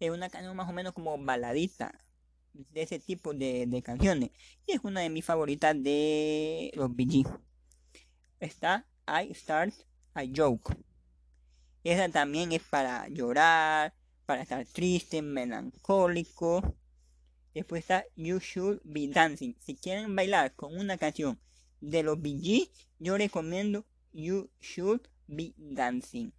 Es 0.00 0.10
una 0.10 0.28
canción 0.28 0.56
más 0.56 0.68
o 0.68 0.72
menos 0.72 0.92
como 0.92 1.16
baladita 1.18 2.06
de 2.52 2.82
ese 2.82 2.98
tipo 2.98 3.34
de, 3.34 3.82
canciones. 3.84 4.30
Y 4.66 4.72
es 4.72 4.80
una 4.82 5.00
de 5.00 5.10
mis 5.10 5.24
favoritas 5.24 5.74
de 5.82 6.72
los 6.74 6.94
BG. 6.94 7.26
Está 8.40 8.86
I 9.06 9.32
Start 9.34 9.74
I 10.14 10.32
Joke. 10.34 10.76
Esa 11.84 12.08
también 12.08 12.52
es 12.52 12.62
para 12.62 13.08
llorar, 13.08 13.94
para 14.26 14.42
estar 14.42 14.66
triste, 14.66 15.22
melancólico. 15.22 16.76
Después 17.54 17.80
está 17.80 18.04
You 18.16 18.38
Should 18.38 18.80
Be 18.84 19.08
Dancing. 19.08 19.54
Si 19.60 19.76
quieren 19.76 20.14
bailar 20.14 20.54
con 20.54 20.76
una 20.76 20.98
canción 20.98 21.38
de 21.80 22.02
los 22.02 22.20
BG, 22.20 22.70
yo 22.98 23.16
recomiendo 23.16 23.86
You 24.12 24.50
Should 24.60 25.08
Be 25.26 25.54
Dancing. 25.56 26.32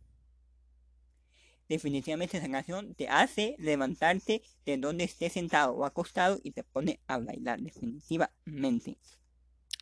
Definitivamente 1.69 2.37
esa 2.37 2.49
canción 2.49 2.95
te 2.95 3.09
hace 3.09 3.55
levantarte 3.59 4.41
de 4.65 4.77
donde 4.77 5.03
estés 5.03 5.33
sentado 5.33 5.73
o 5.73 5.85
acostado 5.85 6.39
y 6.43 6.51
te 6.51 6.63
pone 6.63 7.01
a 7.07 7.17
bailar 7.17 7.59
definitivamente. 7.61 8.97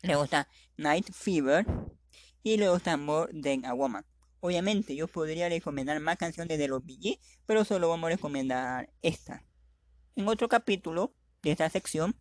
Luego 0.02 0.24
está 0.24 0.48
Night 0.76 1.10
Fever 1.12 1.64
y 2.42 2.56
luego 2.56 2.76
está 2.76 2.96
More 2.96 3.32
Than 3.40 3.64
a 3.64 3.74
Woman. 3.74 4.04
Obviamente 4.40 4.94
yo 4.94 5.08
podría 5.08 5.48
recomendar 5.48 5.98
más 6.00 6.16
canciones 6.16 6.58
de 6.58 6.68
los 6.68 6.84
BG, 6.84 7.18
pero 7.46 7.64
solo 7.64 7.88
vamos 7.88 8.08
a 8.08 8.14
recomendar 8.14 8.92
esta. 9.02 9.44
En 10.16 10.28
otro 10.28 10.48
capítulo 10.48 11.14
de 11.42 11.52
esta 11.52 11.70
sección 11.70 12.16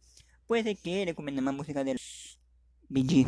puede 0.48 0.76
que 0.76 1.06
recomiende 1.06 1.42
más 1.42 1.54
música 1.54 1.84
de 1.84 1.94
los 1.94 2.40
BG. 2.90 3.28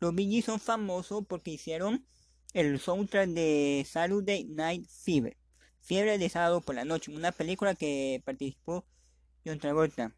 Los 0.00 0.14
BG 0.14 0.42
son 0.42 0.60
famosos 0.60 1.24
porque 1.26 1.50
hicieron 1.52 2.06
el 2.52 2.78
soundtrack 2.80 3.30
de 3.30 3.86
Saturday 3.88 4.44
Night 4.44 4.86
Fever, 4.88 5.36
Fiebre 5.80 6.18
de 6.18 6.28
sábado 6.28 6.60
por 6.60 6.74
la 6.74 6.84
noche, 6.84 7.12
una 7.14 7.32
película 7.32 7.74
que 7.74 8.22
participó 8.24 8.84
John 9.44 9.58
Travolta. 9.58 10.14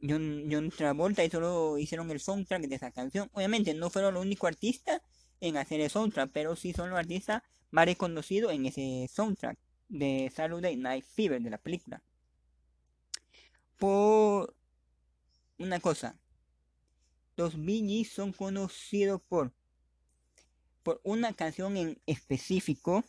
John, 0.00 0.70
Travolta 0.76 1.24
y 1.24 1.30
solo 1.30 1.78
hicieron 1.78 2.10
el 2.10 2.20
soundtrack 2.20 2.62
de 2.62 2.76
esa 2.76 2.90
canción. 2.90 3.30
Obviamente 3.32 3.74
no 3.74 3.90
fueron 3.90 4.14
los 4.14 4.24
únicos 4.24 4.48
artistas 4.48 5.00
en 5.40 5.56
hacer 5.56 5.80
el 5.80 5.90
soundtrack, 5.90 6.30
pero 6.32 6.56
sí 6.56 6.72
son 6.72 6.90
los 6.90 6.98
artistas 6.98 7.42
más 7.70 7.86
reconocidos 7.86 8.52
en 8.52 8.66
ese 8.66 9.08
soundtrack 9.12 9.58
de 9.88 10.30
Saturday 10.34 10.76
Night 10.76 11.04
Fever 11.04 11.42
de 11.42 11.50
la 11.50 11.58
película. 11.58 12.02
Por 13.78 14.54
una 15.58 15.80
cosa, 15.80 16.16
los 17.36 17.56
Bee 17.56 18.04
son 18.04 18.32
conocidos 18.32 19.20
por 19.22 19.52
por 20.84 21.00
una 21.02 21.32
canción 21.32 21.76
en 21.76 21.98
específico. 22.06 23.04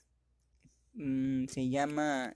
Mm, 0.94 1.46
se 1.46 1.70
llama. 1.70 2.34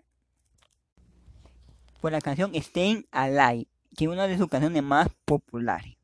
Por 2.01 2.11
la 2.11 2.21
canción 2.21 2.51
Staying 2.53 3.07
Alive, 3.11 3.67
que 3.97 4.05
es 4.05 4.09
una 4.09 4.27
de 4.27 4.37
sus 4.37 4.47
canciones 4.47 4.83
más 4.83 5.09
populares. 5.25 5.97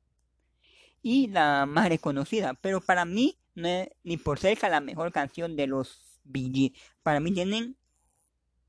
Y 1.03 1.27
la 1.27 1.65
más 1.67 1.87
reconocida. 1.87 2.55
Pero 2.55 2.81
para 2.81 3.05
mí, 3.05 3.37
no 3.53 3.67
es 3.67 3.89
ni 4.03 4.17
por 4.17 4.39
cerca 4.39 4.67
la 4.67 4.81
mejor 4.81 5.11
canción 5.11 5.55
de 5.55 5.67
los 5.67 6.19
BG. 6.23 6.73
Para 7.03 7.19
mí 7.19 7.31
tienen 7.31 7.77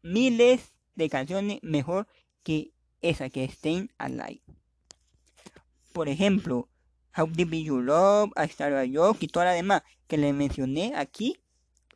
miles 0.02 0.74
de 0.94 1.08
canciones 1.08 1.58
mejor 1.62 2.06
que 2.42 2.72
esa 3.00 3.30
que 3.30 3.48
Staying 3.48 3.90
Alive. 3.98 4.42
Por 5.92 6.08
ejemplo, 6.08 6.68
How 7.16 7.26
Deep 7.26 7.54
Is 7.54 7.68
Love, 7.68 8.30
I 8.36 8.48
Started 8.48 8.76
a 8.76 8.86
Joke 8.86 9.24
y 9.24 9.28
todas 9.28 9.46
las 9.46 9.54
demás 9.54 9.82
que 10.06 10.18
le 10.18 10.32
mencioné 10.32 10.92
aquí, 10.94 11.38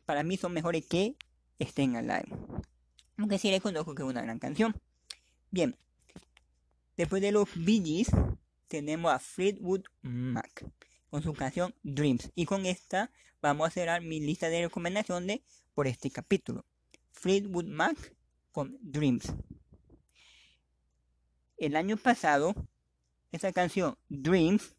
para 0.05 0.23
mí 0.23 0.35
son 0.35 0.53
mejores 0.53 0.85
que 0.87 1.15
Estén 1.59 1.95
Alive. 1.95 2.25
Aunque 3.17 3.37
sí 3.37 3.51
reconozco 3.51 3.93
que 3.93 4.01
es 4.01 4.09
una 4.09 4.23
gran 4.23 4.39
canción. 4.39 4.75
Bien, 5.51 5.77
después 6.97 7.21
de 7.21 7.31
los 7.31 7.49
Bee 7.53 8.05
tenemos 8.67 9.13
a 9.13 9.19
Fleetwood 9.19 9.83
Mac 10.01 10.65
con 11.11 11.21
su 11.21 11.33
canción 11.33 11.75
Dreams. 11.83 12.31
Y 12.33 12.45
con 12.45 12.65
esta 12.65 13.11
vamos 13.41 13.67
a 13.67 13.71
cerrar 13.71 14.01
mi 14.01 14.19
lista 14.19 14.49
de 14.49 14.63
recomendaciones 14.63 15.41
por 15.75 15.85
este 15.85 16.09
capítulo. 16.09 16.65
Fleetwood 17.11 17.65
Mac 17.65 18.15
con 18.51 18.75
Dreams. 18.81 19.33
El 21.57 21.75
año 21.75 21.97
pasado, 21.97 22.55
esa 23.31 23.53
canción 23.53 23.97
Dreams 24.09 24.75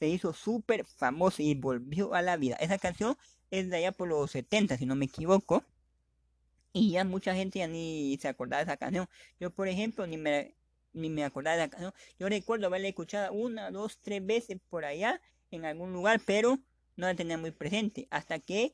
se 0.00 0.08
hizo 0.08 0.32
súper 0.32 0.86
famosa 0.86 1.42
y 1.42 1.54
volvió 1.54 2.14
a 2.14 2.22
la 2.22 2.38
vida. 2.38 2.56
Esa 2.56 2.78
canción 2.78 3.16
es 3.50 3.68
de 3.68 3.76
allá 3.76 3.92
por 3.92 4.08
los 4.08 4.30
70, 4.30 4.78
si 4.78 4.86
no 4.86 4.96
me 4.96 5.04
equivoco. 5.04 5.62
Y 6.72 6.92
ya 6.92 7.04
mucha 7.04 7.34
gente 7.34 7.58
ya 7.58 7.68
ni 7.68 8.16
se 8.18 8.28
acordaba 8.28 8.64
de 8.64 8.70
esa 8.70 8.78
canción. 8.78 9.08
Yo, 9.38 9.50
por 9.50 9.68
ejemplo, 9.68 10.06
ni 10.06 10.16
me, 10.16 10.54
ni 10.94 11.10
me 11.10 11.22
acordaba 11.22 11.56
de 11.56 11.64
esa 11.64 11.70
canción. 11.70 11.92
Yo 12.18 12.30
recuerdo 12.30 12.66
haberla 12.66 12.88
escuchado 12.88 13.32
una, 13.34 13.70
dos, 13.70 13.98
tres 14.00 14.24
veces 14.24 14.58
por 14.70 14.86
allá 14.86 15.20
en 15.50 15.66
algún 15.66 15.92
lugar, 15.92 16.22
pero 16.24 16.58
no 16.96 17.06
la 17.06 17.14
tenía 17.14 17.36
muy 17.36 17.50
presente. 17.50 18.08
Hasta 18.10 18.38
que 18.38 18.72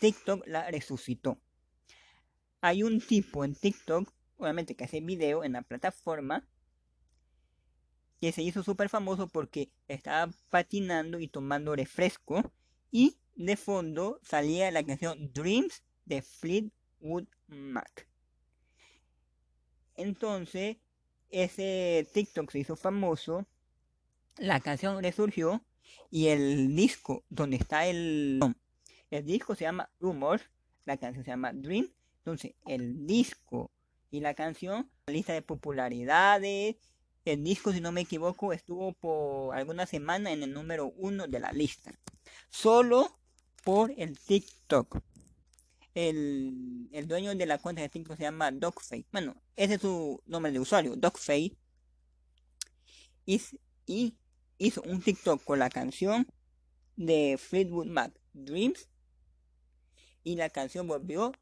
TikTok 0.00 0.46
la 0.46 0.70
resucitó. 0.70 1.40
Hay 2.60 2.82
un 2.82 3.00
tipo 3.00 3.42
en 3.42 3.54
TikTok, 3.54 4.12
obviamente 4.36 4.74
que 4.74 4.84
hace 4.84 5.00
video 5.00 5.44
en 5.44 5.52
la 5.52 5.62
plataforma, 5.62 6.46
que 8.20 8.32
se 8.32 8.42
hizo 8.42 8.62
súper 8.62 8.88
famoso 8.88 9.28
porque 9.28 9.70
estaba 9.86 10.32
patinando 10.50 11.20
y 11.20 11.28
tomando 11.28 11.76
refresco 11.76 12.52
y 12.90 13.16
de 13.36 13.56
fondo 13.56 14.20
salía 14.22 14.70
la 14.70 14.84
canción 14.84 15.32
Dreams 15.32 15.82
de 16.04 16.22
Fleetwood 16.22 17.26
Mac. 17.46 18.08
Entonces, 19.96 20.76
ese 21.30 22.08
TikTok 22.12 22.50
se 22.50 22.60
hizo 22.60 22.76
famoso, 22.76 23.46
la 24.36 24.60
canción 24.60 25.02
resurgió 25.02 25.62
y 26.10 26.28
el 26.28 26.74
disco 26.74 27.24
donde 27.28 27.56
está 27.56 27.86
el... 27.86 28.40
El 29.10 29.24
disco 29.24 29.54
se 29.54 29.64
llama 29.64 29.88
Rumors, 30.00 30.50
la 30.84 30.98
canción 30.98 31.24
se 31.24 31.30
llama 31.30 31.52
Dream. 31.54 31.90
Entonces, 32.18 32.54
el 32.66 33.06
disco 33.06 33.70
y 34.10 34.20
la 34.20 34.34
canción, 34.34 34.90
lista 35.06 35.32
de 35.32 35.40
popularidades, 35.40 36.76
el 37.28 37.44
disco, 37.44 37.72
si 37.72 37.80
no 37.80 37.92
me 37.92 38.02
equivoco, 38.02 38.52
estuvo 38.52 38.92
por 38.92 39.56
alguna 39.56 39.86
semana 39.86 40.32
en 40.32 40.42
el 40.42 40.52
número 40.52 40.92
uno 40.96 41.26
de 41.26 41.40
la 41.40 41.52
lista. 41.52 41.92
Solo 42.50 43.18
por 43.64 43.92
el 43.96 44.18
TikTok. 44.18 45.00
El, 45.94 46.88
dueño 47.06 47.34
de 47.34 47.46
la 47.46 47.58
cuenta 47.58 47.82
de 47.82 47.88
TikTok 47.88 48.16
se 48.16 48.22
llama 48.22 48.50
Dogface. 48.50 49.06
Bueno, 49.12 49.40
ese 49.56 49.74
es 49.74 49.80
su 49.80 50.22
nombre 50.26 50.52
de 50.52 50.60
usuario, 50.60 50.96
Dogface. 50.96 51.56
Y, 53.26 54.16
hizo 54.58 54.82
un 54.82 55.02
TikTok 55.02 55.44
con 55.44 55.58
la 55.58 55.70
canción 55.70 56.26
de 56.96 57.38
Fleetwood 57.38 57.86
Mac, 57.86 58.12
Dreams. 58.32 58.88
Y 60.24 60.36
la 60.36 60.50
canción 60.50 60.86
volvió 60.86 61.32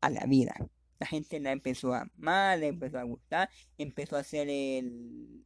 a 0.00 0.10
la 0.10 0.24
vida 0.26 0.54
la 0.98 1.06
gente 1.06 1.40
la 1.40 1.52
empezó 1.52 1.94
a 1.94 2.08
amar, 2.16 2.58
le 2.58 2.68
empezó 2.68 2.98
a 2.98 3.04
gustar, 3.04 3.48
empezó 3.76 4.16
a 4.16 4.20
hacer 4.20 4.48
el, 4.48 5.44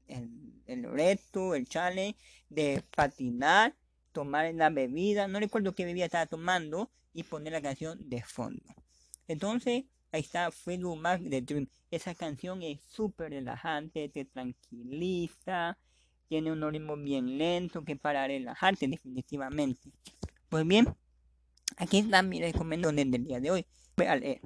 el, 0.67 0.83
reto, 0.85 1.55
el 1.55 1.67
challenge 1.67 2.19
de 2.49 2.83
patinar, 2.95 3.75
tomar 4.13 4.55
la 4.55 4.71
bebida, 4.71 5.29
no 5.29 5.41
recuerdo 5.41 5.75
qué 5.75 5.85
bebida 5.85 6.07
estaba 6.07 6.27
tomando, 6.27 6.91
y 7.15 7.23
poner 7.25 7.53
la 7.53 7.63
canción 7.63 7.99
de 8.09 8.23
fondo. 8.23 8.75
Entonces, 9.29 9.85
ahí 10.11 10.21
está 10.21 10.51
Freedom 10.51 10.99
Mark 10.99 11.23
de 11.23 11.43
Dream. 11.43 11.69
Esa 11.91 12.15
canción 12.15 12.63
es 12.63 12.81
súper 12.89 13.31
relajante, 13.31 14.09
te 14.09 14.25
tranquiliza, 14.25 15.79
tiene 16.29 16.53
un 16.53 16.71
ritmo 16.71 16.97
bien 16.97 17.39
lento 17.39 17.85
que 17.85 17.97
para 17.97 18.27
relajarte 18.27 18.89
definitivamente. 18.89 19.91
Pues 20.49 20.67
bien, 20.67 20.89
aquí 21.77 21.99
está 21.99 22.23
mi 22.23 22.41
recomendación 22.41 23.11
del 23.11 23.25
día 23.25 23.41
de 23.41 23.51
hoy. 23.51 23.67
Voy 23.97 24.07
a 24.07 24.17
leer. 24.17 24.41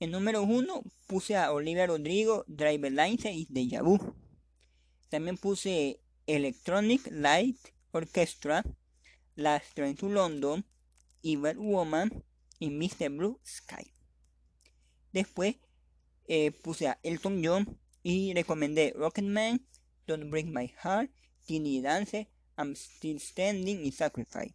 En 0.00 0.12
número 0.12 0.42
1 0.42 0.82
puse 1.08 1.34
a 1.34 1.52
Olivia 1.52 1.86
Rodrigo, 1.86 2.44
Driver 2.46 2.92
License 2.92 3.32
y 3.32 3.46
Deja 3.50 3.82
Vu. 3.82 3.98
También 5.08 5.36
puse 5.36 6.00
Electronic 6.28 7.08
Light 7.10 7.58
Orchestra, 7.90 8.62
Last 9.34 9.74
Train 9.74 9.96
to 9.96 10.08
London, 10.08 10.64
Evil 11.22 11.58
Woman 11.58 12.24
y 12.60 12.70
Mr. 12.70 13.10
Blue 13.10 13.40
Sky. 13.44 13.92
Después 15.12 15.56
eh, 16.28 16.52
puse 16.52 16.86
a 16.86 17.00
Elton 17.02 17.42
John 17.44 17.78
y 18.04 18.32
recomendé 18.34 18.94
Rocketman, 18.96 19.66
Don't 20.06 20.30
Break 20.30 20.46
My 20.46 20.72
Heart, 20.80 21.10
Teeny 21.44 21.80
Dance, 21.80 22.28
I'm 22.56 22.76
Still 22.76 23.18
Standing 23.18 23.84
y 23.84 23.90
Sacrifice. 23.90 24.54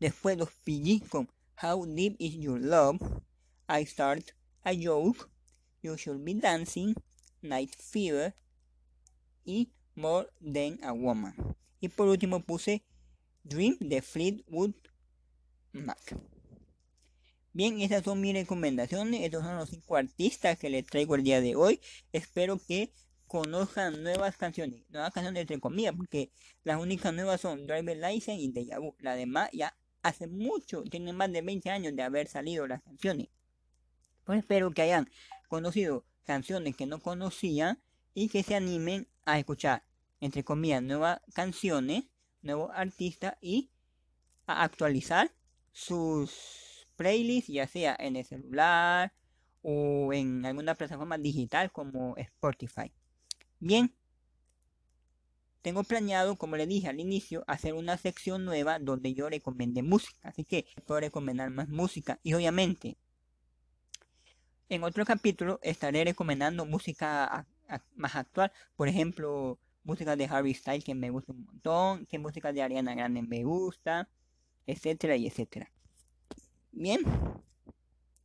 Después 0.00 0.36
los 0.36 0.50
PG 0.50 1.08
con 1.08 1.30
How 1.62 1.86
Deep 1.86 2.16
Is 2.18 2.34
Your 2.34 2.60
Love. 2.60 2.98
I 3.74 3.86
Start 3.86 4.34
a 4.64 4.74
Joke, 4.74 5.30
You 5.82 5.96
Should 5.96 6.22
Be 6.22 6.34
Dancing, 6.34 6.94
Night 7.40 7.74
Fever 7.74 8.34
y 9.46 9.72
More 9.94 10.28
Than 10.40 10.78
a 10.84 10.92
Woman. 10.92 11.34
Y 11.80 11.88
por 11.88 12.08
último 12.08 12.40
puse 12.40 12.84
Dream 13.42 13.78
de 13.80 14.02
Fleetwood 14.02 14.74
Mac. 15.72 16.18
Bien, 17.54 17.80
esas 17.80 18.04
son 18.04 18.20
mis 18.20 18.34
recomendaciones. 18.34 19.22
Estos 19.22 19.42
son 19.42 19.56
los 19.56 19.70
cinco 19.70 19.96
artistas 19.96 20.58
que 20.58 20.68
les 20.68 20.84
traigo 20.84 21.14
el 21.14 21.22
día 21.22 21.40
de 21.40 21.56
hoy. 21.56 21.80
Espero 22.12 22.58
que 22.58 22.92
conozcan 23.26 24.02
nuevas 24.02 24.36
canciones. 24.36 24.84
Nuevas 24.90 25.14
canciones 25.14 25.40
entre 25.40 25.60
comillas, 25.60 25.94
porque 25.96 26.30
las 26.62 26.78
únicas 26.78 27.14
nuevas 27.14 27.40
son 27.40 27.66
Driver 27.66 27.96
License 27.96 28.42
y 28.42 28.52
Deja 28.52 28.78
Vu. 28.78 28.94
La 28.98 29.16
demás 29.16 29.48
ya 29.54 29.74
hace 30.02 30.26
mucho, 30.26 30.82
tienen 30.84 31.16
más 31.16 31.32
de 31.32 31.40
20 31.40 31.70
años 31.70 31.96
de 31.96 32.02
haber 32.02 32.28
salido 32.28 32.66
las 32.66 32.82
canciones. 32.82 33.28
Pues 34.24 34.40
espero 34.40 34.70
que 34.70 34.82
hayan 34.82 35.08
conocido 35.48 36.04
canciones 36.24 36.76
que 36.76 36.86
no 36.86 37.00
conocían 37.00 37.80
y 38.14 38.28
que 38.28 38.42
se 38.42 38.54
animen 38.54 39.08
a 39.24 39.38
escuchar, 39.38 39.84
entre 40.20 40.44
comillas, 40.44 40.82
nuevas 40.82 41.20
canciones, 41.34 42.04
nuevos 42.42 42.70
artistas 42.74 43.36
y 43.40 43.70
a 44.46 44.62
actualizar 44.62 45.30
sus 45.72 46.86
playlists, 46.96 47.52
ya 47.52 47.66
sea 47.66 47.96
en 47.98 48.16
el 48.16 48.24
celular 48.24 49.12
o 49.62 50.12
en 50.12 50.44
alguna 50.44 50.74
plataforma 50.74 51.18
digital 51.18 51.72
como 51.72 52.16
Spotify. 52.16 52.92
Bien, 53.58 53.94
tengo 55.62 55.84
planeado, 55.84 56.36
como 56.36 56.56
le 56.56 56.66
dije 56.66 56.88
al 56.88 56.98
inicio, 56.98 57.44
hacer 57.46 57.74
una 57.74 57.96
sección 57.96 58.44
nueva 58.44 58.80
donde 58.80 59.14
yo 59.14 59.28
recomiende 59.28 59.82
música. 59.82 60.28
Así 60.28 60.44
que 60.44 60.66
puedo 60.86 61.00
recomendar 61.00 61.50
más 61.50 61.68
música. 61.68 62.18
Y 62.24 62.34
obviamente, 62.34 62.98
en 64.72 64.84
otro 64.84 65.04
capítulo 65.04 65.60
estaré 65.62 66.02
recomendando 66.02 66.64
música 66.64 67.46
más 67.94 68.16
actual, 68.16 68.50
por 68.74 68.88
ejemplo, 68.88 69.58
música 69.84 70.16
de 70.16 70.24
Harry 70.24 70.54
Styles 70.54 70.82
que 70.82 70.94
me 70.94 71.10
gusta 71.10 71.32
un 71.32 71.44
montón, 71.44 72.06
que 72.06 72.18
música 72.18 72.54
de 72.54 72.62
Ariana 72.62 72.94
Grande 72.94 73.20
me 73.20 73.44
gusta, 73.44 74.08
etcétera 74.66 75.14
y 75.16 75.26
etcétera. 75.26 75.70
Bien, 76.70 77.02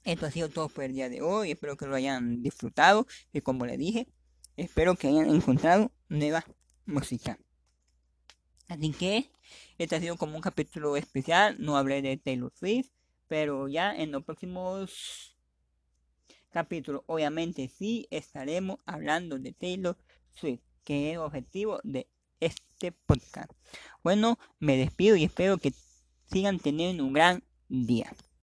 esto 0.06 0.26
ha 0.26 0.32
sido 0.32 0.48
todo 0.48 0.70
por 0.70 0.86
el 0.86 0.94
día 0.94 1.10
de 1.10 1.22
hoy, 1.22 1.52
espero 1.52 1.76
que 1.76 1.86
lo 1.86 1.96
hayan 1.96 2.42
disfrutado 2.42 3.08
y 3.34 3.42
como 3.42 3.66
les 3.66 3.78
dije, 3.78 4.08
espero 4.56 4.96
que 4.96 5.10
hayan 5.10 5.30
encontrado 5.30 5.92
nueva 6.08 6.46
música. 6.86 7.38
Así 8.70 8.94
que 8.94 9.30
este 9.78 9.98
ha 9.98 10.00
sido 10.00 10.16
como 10.16 10.38
un 10.38 10.42
capítulo 10.42 10.96
especial, 10.96 11.58
no 11.60 11.76
hablé 11.76 12.02
de 12.02 12.16
Taylor 12.16 12.54
Swift, 12.56 12.92
pero 13.28 13.68
ya 13.68 13.94
en 13.94 14.14
los 14.14 14.24
próximos 14.24 15.37
capítulo, 16.50 17.04
obviamente 17.08 17.68
sí 17.68 18.08
estaremos 18.12 18.80
hablando 18.86 19.40
de 19.40 19.54
Taylor 19.54 19.98
Swift, 20.36 20.62
que 20.84 21.10
es 21.10 21.14
el 21.16 21.22
objetivo 21.22 21.80
de 21.84 22.08
este 22.40 22.92
podcast. 22.92 23.52
Bueno, 24.04 24.38
me 24.60 24.78
despido 24.78 25.16
y 25.16 25.24
espero 25.24 25.58
que 25.58 25.74
sigan 26.32 26.60
teniendo 26.60 27.06
un 27.06 27.14
gran 27.14 27.44
día. 27.70 28.14